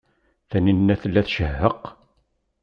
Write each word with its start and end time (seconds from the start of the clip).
Taninna 0.49 0.95
tella 1.01 1.21
tcehheq. 1.27 1.81